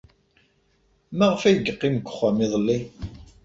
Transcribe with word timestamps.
Maɣef 1.17 1.41
ay 1.43 1.55
yeqqim 1.57 1.95
deg 1.97 2.07
uxxam 2.09 2.37
iḍelli? 2.45 2.79